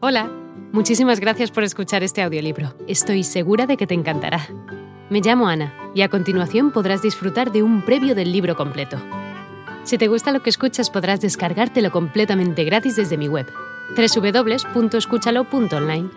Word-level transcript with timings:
Hola, 0.00 0.30
muchísimas 0.72 1.18
gracias 1.18 1.50
por 1.50 1.64
escuchar 1.64 2.04
este 2.04 2.22
audiolibro. 2.22 2.72
Estoy 2.86 3.24
segura 3.24 3.66
de 3.66 3.76
que 3.76 3.88
te 3.88 3.94
encantará. 3.94 4.46
Me 5.10 5.20
llamo 5.20 5.48
Ana 5.48 5.74
y 5.92 6.02
a 6.02 6.08
continuación 6.08 6.70
podrás 6.70 7.02
disfrutar 7.02 7.50
de 7.50 7.64
un 7.64 7.84
previo 7.84 8.14
del 8.14 8.30
libro 8.30 8.54
completo. 8.54 8.96
Si 9.82 9.98
te 9.98 10.06
gusta 10.06 10.30
lo 10.30 10.40
que 10.40 10.50
escuchas 10.50 10.88
podrás 10.88 11.20
descargártelo 11.20 11.90
completamente 11.90 12.62
gratis 12.62 12.94
desde 12.94 13.16
mi 13.16 13.26
web, 13.26 13.48
www.escúchalo.online. 13.96 16.10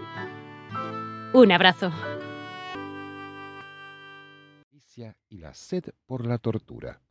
Un 1.34 1.52
abrazo. 1.52 1.92
y 5.30 5.40
la 5.40 5.56
sed 5.56 5.86
por 6.06 6.28
la 6.28 6.38
tortura. 6.38 7.02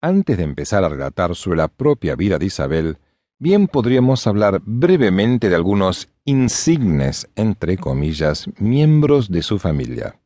Antes 0.00 0.36
de 0.36 0.44
empezar 0.44 0.84
a 0.84 0.88
relatar 0.88 1.34
sobre 1.34 1.56
la 1.56 1.66
propia 1.66 2.14
vida 2.14 2.38
de 2.38 2.46
Isabel, 2.46 2.98
bien 3.42 3.66
podríamos 3.66 4.28
hablar 4.28 4.62
brevemente 4.64 5.48
de 5.48 5.56
algunos 5.56 6.08
insignes, 6.24 7.28
entre 7.34 7.76
comillas, 7.76 8.48
miembros 8.56 9.32
de 9.32 9.42
su 9.42 9.58
familia. 9.58 10.20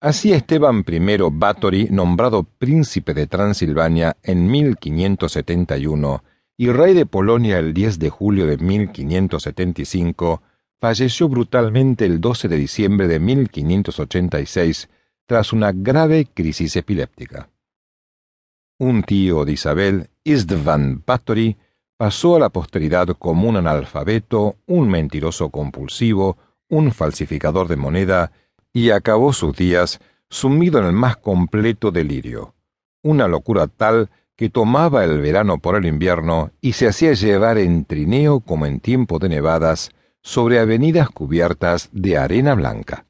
Así 0.00 0.32
Esteban 0.32 0.84
I 0.84 1.18
Báthory, 1.30 1.86
nombrado 1.88 2.42
príncipe 2.42 3.14
de 3.14 3.28
Transilvania 3.28 4.16
en 4.24 4.50
1571 4.50 6.24
y 6.56 6.70
rey 6.70 6.94
de 6.94 7.06
Polonia 7.06 7.60
el 7.60 7.72
10 7.72 8.00
de 8.00 8.10
julio 8.10 8.46
de 8.46 8.56
1575, 8.56 10.42
falleció 10.80 11.28
brutalmente 11.28 12.06
el 12.06 12.20
12 12.20 12.48
de 12.48 12.56
diciembre 12.56 13.06
de 13.06 13.20
1586 13.20 14.88
tras 15.26 15.52
una 15.52 15.70
grave 15.70 16.26
crisis 16.34 16.74
epiléptica. 16.74 17.50
Un 18.80 19.04
tío 19.04 19.44
de 19.44 19.52
Isabel, 19.52 20.10
Istvan 20.24 21.04
Báthory, 21.06 21.56
pasó 22.00 22.34
a 22.34 22.38
la 22.38 22.48
posteridad 22.48 23.08
como 23.08 23.46
un 23.46 23.58
analfabeto, 23.58 24.56
un 24.66 24.88
mentiroso 24.88 25.50
compulsivo, 25.50 26.38
un 26.70 26.92
falsificador 26.92 27.68
de 27.68 27.76
moneda, 27.76 28.32
y 28.72 28.88
acabó 28.88 29.34
sus 29.34 29.54
días 29.54 30.00
sumido 30.30 30.78
en 30.78 30.86
el 30.86 30.92
más 30.94 31.18
completo 31.18 31.90
delirio, 31.90 32.54
una 33.02 33.28
locura 33.28 33.66
tal 33.66 34.08
que 34.34 34.48
tomaba 34.48 35.04
el 35.04 35.20
verano 35.20 35.58
por 35.58 35.76
el 35.76 35.84
invierno 35.84 36.52
y 36.62 36.72
se 36.72 36.88
hacía 36.88 37.12
llevar 37.12 37.58
en 37.58 37.84
trineo 37.84 38.40
como 38.40 38.64
en 38.64 38.80
tiempo 38.80 39.18
de 39.18 39.28
nevadas 39.28 39.90
sobre 40.22 40.58
avenidas 40.58 41.10
cubiertas 41.10 41.90
de 41.92 42.16
arena 42.16 42.54
blanca. 42.54 43.04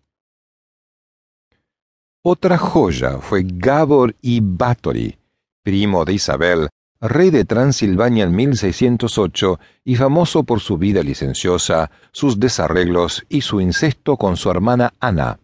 Otra 2.24 2.58
joya 2.58 3.18
fue 3.18 3.44
Gabor 3.46 4.16
y 4.20 4.40
Báthory, 4.42 5.16
primo 5.62 6.04
de 6.04 6.14
Isabel, 6.14 6.68
rey 7.00 7.30
de 7.30 7.44
Transilvania 7.44 8.24
en 8.24 8.34
1608 8.34 9.58
y 9.84 9.96
famoso 9.96 10.44
por 10.44 10.60
su 10.60 10.76
vida 10.76 11.02
licenciosa, 11.02 11.90
sus 12.12 12.38
desarreglos 12.38 13.24
y 13.28 13.40
su 13.40 13.60
incesto 13.60 14.16
con 14.16 14.36
su 14.36 14.50
hermana 14.50 14.92
Ana, 15.00 15.40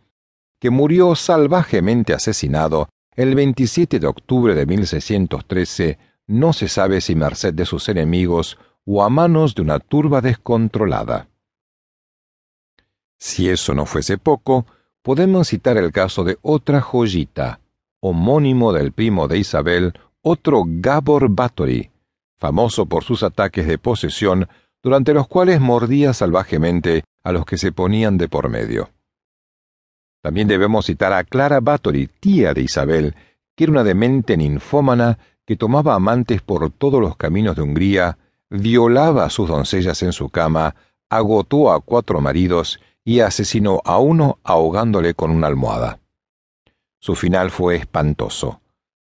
que 0.60 0.70
murió 0.70 1.14
salvajemente 1.14 2.12
asesinado 2.12 2.88
el 3.14 3.34
27 3.34 3.98
de 3.98 4.06
octubre 4.06 4.54
de 4.54 4.66
1613, 4.66 5.98
no 6.26 6.52
se 6.52 6.68
sabe 6.68 7.00
si 7.00 7.14
merced 7.14 7.54
de 7.54 7.64
sus 7.64 7.88
enemigos 7.88 8.58
o 8.84 9.02
a 9.02 9.08
manos 9.08 9.54
de 9.54 9.62
una 9.62 9.78
turba 9.78 10.20
descontrolada. 10.20 11.28
Si 13.18 13.48
eso 13.48 13.74
no 13.74 13.86
fuese 13.86 14.18
poco, 14.18 14.66
podemos 15.00 15.48
citar 15.48 15.78
el 15.78 15.92
caso 15.92 16.24
de 16.24 16.36
otra 16.42 16.82
joyita, 16.82 17.60
homónimo 18.00 18.74
del 18.74 18.92
primo 18.92 19.28
de 19.28 19.38
Isabel, 19.38 19.94
otro 20.28 20.64
Gabor 20.66 21.28
Báthory, 21.28 21.92
famoso 22.36 22.86
por 22.86 23.04
sus 23.04 23.22
ataques 23.22 23.64
de 23.64 23.78
posesión, 23.78 24.48
durante 24.82 25.14
los 25.14 25.28
cuales 25.28 25.60
mordía 25.60 26.12
salvajemente 26.14 27.04
a 27.22 27.30
los 27.30 27.46
que 27.46 27.56
se 27.56 27.70
ponían 27.70 28.18
de 28.18 28.28
por 28.28 28.48
medio. 28.48 28.90
También 30.22 30.48
debemos 30.48 30.86
citar 30.86 31.12
a 31.12 31.22
Clara 31.22 31.60
Báthory, 31.60 32.08
tía 32.08 32.54
de 32.54 32.62
Isabel, 32.62 33.14
que 33.54 33.64
era 33.64 33.70
una 33.70 33.84
demente 33.84 34.36
ninfómana 34.36 35.20
que 35.44 35.54
tomaba 35.54 35.94
amantes 35.94 36.42
por 36.42 36.72
todos 36.72 37.00
los 37.00 37.16
caminos 37.16 37.54
de 37.54 37.62
Hungría, 37.62 38.18
violaba 38.50 39.26
a 39.26 39.30
sus 39.30 39.48
doncellas 39.48 40.02
en 40.02 40.12
su 40.12 40.28
cama, 40.28 40.74
agotó 41.08 41.70
a 41.70 41.80
cuatro 41.80 42.20
maridos 42.20 42.80
y 43.04 43.20
asesinó 43.20 43.80
a 43.84 43.98
uno 43.98 44.40
ahogándole 44.42 45.14
con 45.14 45.30
una 45.30 45.46
almohada. 45.46 46.00
Su 46.98 47.14
final 47.14 47.52
fue 47.52 47.76
espantoso. 47.76 48.60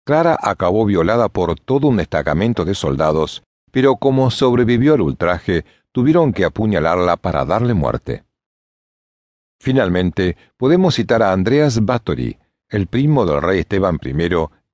Clara 0.06 0.39
acabó 0.41 0.84
violada 0.84 1.28
por 1.28 1.59
todo 1.59 1.89
un 1.89 1.97
destacamento 1.97 2.65
de 2.65 2.77
soldados, 2.77 3.43
pero 3.72 3.97
como 3.97 4.31
sobrevivió 4.31 4.94
al 4.94 5.00
ultraje, 5.00 5.65
tuvieron 5.91 6.33
que 6.33 6.44
apuñalarla 6.44 7.17
para 7.17 7.44
darle 7.44 7.75
muerte. 7.75 8.22
Finalmente, 9.59 10.37
podemos 10.56 10.95
citar 10.95 11.25
a 11.25 11.33
Andreas 11.33 11.84
Báthory, 11.84 12.39
el 12.69 12.87
primo 12.87 13.27
del 13.27 13.43
rey 13.43 13.59
Esteban 13.59 13.99
I, 14.00 14.15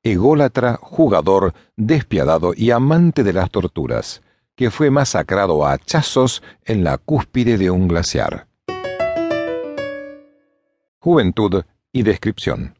ególatra, 0.02 0.78
jugador, 0.82 1.54
despiadado 1.76 2.52
y 2.54 2.70
amante 2.70 3.24
de 3.24 3.32
las 3.32 3.50
torturas, 3.50 4.20
que 4.54 4.70
fue 4.70 4.90
masacrado 4.90 5.64
a 5.64 5.72
hachazos 5.72 6.42
en 6.66 6.84
la 6.84 6.98
cúspide 6.98 7.56
de 7.56 7.70
un 7.70 7.88
glaciar. 7.88 8.48
Juventud 10.98 11.64
y 11.90 12.02
descripción. 12.02 12.74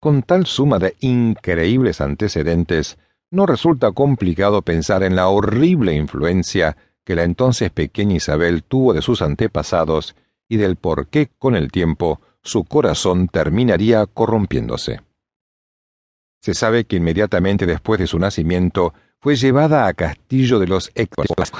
Con 0.00 0.22
tal 0.22 0.46
suma 0.46 0.78
de 0.78 0.94
increíbles 1.00 2.00
antecedentes, 2.00 2.98
no 3.30 3.46
resulta 3.46 3.90
complicado 3.92 4.62
pensar 4.62 5.02
en 5.02 5.16
la 5.16 5.28
horrible 5.28 5.94
influencia 5.94 6.76
que 7.04 7.16
la 7.16 7.24
entonces 7.24 7.70
pequeña 7.70 8.16
Isabel 8.16 8.62
tuvo 8.62 8.92
de 8.92 9.02
sus 9.02 9.22
antepasados 9.22 10.14
y 10.48 10.56
del 10.56 10.76
por 10.76 11.08
qué, 11.08 11.30
con 11.38 11.56
el 11.56 11.72
tiempo, 11.72 12.20
su 12.42 12.64
corazón 12.64 13.28
terminaría 13.28 14.06
corrompiéndose. 14.06 15.00
Se 16.40 16.54
sabe 16.54 16.84
que 16.84 16.96
inmediatamente 16.96 17.66
después 17.66 17.98
de 17.98 18.06
su 18.06 18.18
nacimiento 18.18 18.94
fue 19.20 19.34
llevada 19.34 19.86
a 19.86 19.94
Castillo 19.94 20.58
de 20.58 20.68
los 20.68 20.92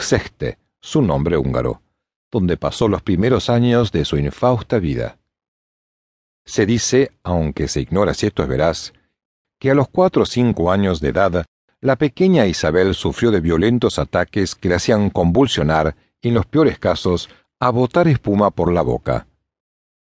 Sexte, 0.01 0.59
su 0.81 1.03
nombre 1.03 1.37
húngaro, 1.37 1.83
donde 2.31 2.57
pasó 2.57 2.87
los 2.87 3.03
primeros 3.03 3.51
años 3.51 3.91
de 3.91 4.05
su 4.05 4.17
infausta 4.17 4.79
vida. 4.79 5.19
Se 6.49 6.65
dice, 6.65 7.13
aunque 7.25 7.69
se 7.69 7.83
ignora 7.83 8.15
si 8.15 8.27
esto 8.27 8.43
es 8.43 8.49
veraz, 8.49 8.95
que 9.61 9.71
a 9.71 9.75
los 9.75 9.89
cuatro 9.89 10.23
o 10.23 10.27
cinco 10.27 10.73
años 10.73 10.99
de 10.99 11.11
edad, 11.11 11.45
la 11.83 11.97
pequeña 11.97 12.47
Isabel 12.47 12.95
sufrió 12.95 13.31
de 13.31 13.41
violentos 13.41 13.99
ataques 13.99 14.55
que 14.55 14.71
le 14.71 14.77
hacían 14.77 15.11
convulsionar 15.11 15.95
y, 16.23 16.29
en 16.29 16.35
los 16.35 16.47
peores 16.47 16.79
casos, 16.79 17.29
a 17.61 17.69
botar 17.69 18.09
espuma 18.09 18.51
por 18.51 18.73
la 18.73 18.81
boca. 18.81 19.27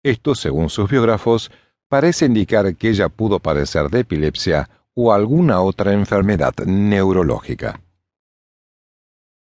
Esto, 0.03 0.35
según 0.35 0.71
sus 0.71 0.89
biógrafos, 0.89 1.51
parece 1.87 2.25
indicar 2.25 2.75
que 2.77 2.89
ella 2.89 3.11
pudo 3.11 3.41
padecer 3.41 3.91
de 3.91 4.01
epilepsia 4.01 4.71
o 4.95 5.13
alguna 5.13 5.61
otra 5.61 5.93
enfermedad 5.93 6.55
neurológica. 6.65 7.83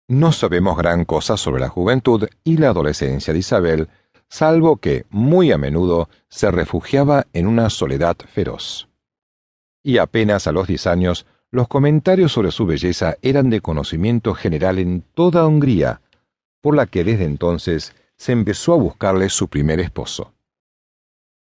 No 0.07 0.31
sabemos 0.31 0.77
gran 0.79 1.05
cosa 1.05 1.37
sobre 1.37 1.63
la 1.63 1.69
juventud 1.69 2.29
y 2.45 2.59
la 2.59 2.69
adolescencia 2.69 3.33
de 3.33 3.41
Isabel, 3.41 3.89
salvo 4.33 4.79
que, 4.79 5.05
muy 5.11 5.53
a 5.53 5.59
menudo, 5.59 6.09
se 6.31 6.51
refugiaba 6.51 7.27
en 7.35 7.47
una 7.47 7.69
soledad 7.69 8.17
feroz. 8.17 8.89
Y 9.83 9.99
apenas 9.99 10.47
a 10.47 10.53
los 10.53 10.67
diez 10.67 10.87
años, 10.87 11.27
los 11.51 11.69
comentarios 11.69 12.33
sobre 12.33 12.51
su 12.51 12.65
belleza 12.65 13.19
eran 13.21 13.51
de 13.51 13.61
conocimiento 13.61 14.33
general 14.33 14.79
en 14.79 15.03
toda 15.03 15.47
Hungría, 15.47 16.01
por 16.63 16.75
la 16.75 16.87
que 16.87 17.05
desde 17.05 17.25
entonces 17.25 17.95
se 18.17 18.33
empezó 18.33 18.73
a 18.73 18.77
buscarle 18.77 19.29
su 19.29 19.49
primer 19.49 19.81
esposo. 19.81 20.33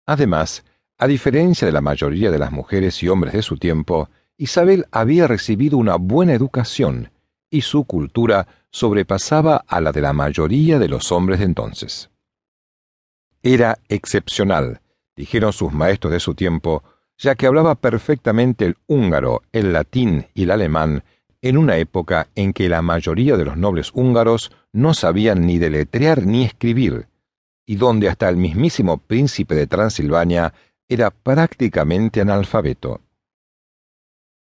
Además, 0.07 0.65
a 0.97 1.05
diferencia 1.05 1.67
de 1.67 1.73
la 1.73 1.81
mayoría 1.81 2.31
de 2.31 2.39
las 2.39 2.51
mujeres 2.51 3.03
y 3.03 3.07
hombres 3.07 3.33
de 3.33 3.43
su 3.43 3.57
tiempo, 3.57 4.09
Isabel 4.35 4.87
había 4.89 5.27
recibido 5.27 5.77
una 5.77 5.97
buena 5.97 6.33
educación 6.33 7.11
y 7.51 7.61
su 7.61 7.83
cultura 7.83 8.47
sobrepasaba 8.71 9.63
a 9.67 9.79
la 9.79 9.91
de 9.91 10.01
la 10.01 10.13
mayoría 10.13 10.79
de 10.79 10.87
los 10.87 11.11
hombres 11.11 11.37
de 11.37 11.45
entonces. 11.45 12.09
Era 13.43 13.79
excepcional, 13.87 14.81
dijeron 15.15 15.53
sus 15.53 15.71
maestros 15.71 16.11
de 16.13 16.19
su 16.19 16.35
tiempo, 16.35 16.83
ya 17.17 17.35
que 17.35 17.47
hablaba 17.47 17.75
perfectamente 17.75 18.65
el 18.65 18.77
húngaro, 18.87 19.43
el 19.51 19.73
latín 19.73 20.27
y 20.33 20.43
el 20.43 20.51
alemán 20.51 21.03
en 21.41 21.57
una 21.57 21.77
época 21.77 22.27
en 22.35 22.53
que 22.53 22.67
la 22.69 22.81
mayoría 22.81 23.37
de 23.37 23.45
los 23.45 23.57
nobles 23.57 23.91
húngaros 23.93 24.51
no 24.73 24.93
sabían 24.93 25.45
ni 25.45 25.57
deletrear 25.57 26.25
ni 26.25 26.43
escribir, 26.43 27.07
y 27.65 27.75
donde 27.75 28.09
hasta 28.09 28.27
el 28.29 28.37
mismísimo 28.37 28.97
príncipe 28.97 29.55
de 29.55 29.67
Transilvania 29.67 30.53
era 30.87 31.11
prácticamente 31.11 32.21
analfabeto. 32.21 33.01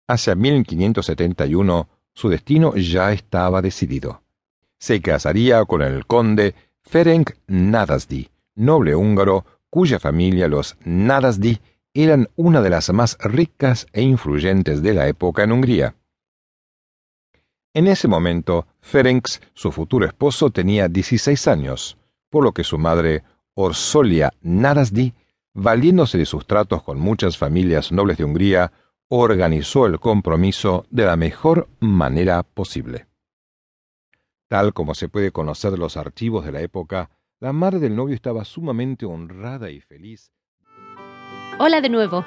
Hacia 0.07 0.36
1571 0.36 1.88
su 2.13 2.30
destino 2.30 2.75
ya 2.75 3.12
estaba 3.12 3.62
decidido. 3.62 4.22
Se 4.78 5.01
casaría 5.01 5.63
con 5.66 5.81
el 5.81 6.06
conde 6.06 6.54
Ferenc 6.84 7.31
Nadasdi, 7.48 8.30
noble 8.55 8.95
húngaro 8.95 9.45
cuya 9.69 10.00
familia, 10.00 10.47
los 10.47 10.77
Nadasdi, 10.83 11.59
eran 11.94 12.29
una 12.35 12.61
de 12.61 12.69
las 12.69 12.91
más 12.91 13.17
ricas 13.19 13.88
e 13.94 14.01
influyentes 14.01 14.81
de 14.81 14.94
la 14.94 15.07
época 15.07 15.44
en 15.44 15.51
Hungría. 15.51 15.95
En 17.73 17.88
ese 17.88 18.07
momento, 18.07 18.67
Ferenc, 18.81 19.27
su 19.53 19.71
futuro 19.71 20.05
esposo, 20.05 20.51
tenía 20.51 20.88
16 20.88 21.47
años, 21.47 21.97
por 22.29 22.44
lo 22.44 22.51
que 22.51 22.63
su 22.63 22.77
madre, 22.77 23.23
Orsolia 23.55 24.33
Narasdi, 24.41 25.13
valiéndose 25.53 26.17
de 26.17 26.25
sus 26.25 26.45
tratos 26.45 26.83
con 26.83 26.99
muchas 26.99 27.38
familias 27.38 27.91
nobles 27.91 28.17
de 28.17 28.25
Hungría, 28.25 28.71
organizó 29.07 29.85
el 29.85 29.99
compromiso 29.99 30.85
de 30.89 31.06
la 31.06 31.15
mejor 31.15 31.67
manera 31.79 32.44
posible. 32.44 33.07
Tal 34.47 34.73
como 34.73 34.95
se 34.95 35.09
puede 35.09 35.31
conocer 35.31 35.77
los 35.77 35.97
archivos 35.97 36.45
de 36.45 36.51
la 36.51 36.61
época, 36.61 37.09
la 37.44 37.51
madre 37.51 37.80
del 37.80 37.94
novio 37.94 38.16
estaba 38.16 38.45
sumamente 38.45 39.06
honrada 39.06 39.69
y 39.69 39.81
feliz. 39.81 40.31
Hola 41.60 41.81
de 41.81 41.90
nuevo. 41.90 42.24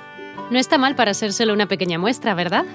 No 0.50 0.58
está 0.58 0.76
mal 0.76 0.94
para 0.94 1.14
ser 1.14 1.32
solo 1.32 1.54
una 1.54 1.66
pequeña 1.66 1.98
muestra, 1.98 2.34
¿verdad? 2.34 2.66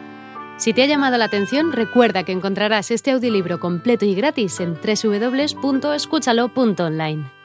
Si 0.57 0.73
te 0.73 0.81
ha 0.81 0.87
llamado 0.87 1.19
la 1.19 1.25
atención, 1.25 1.71
recuerda 1.71 2.23
que 2.23 2.31
encontrarás 2.31 2.89
este 2.89 3.11
audiolibro 3.11 3.59
completo 3.59 4.05
y 4.05 4.15
gratis 4.15 4.59
en 4.59 4.73
www.escúchalo.online. 4.73 7.40